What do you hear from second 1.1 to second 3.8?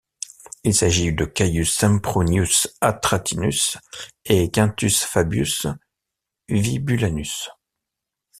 de Caius Sempronius Atratinus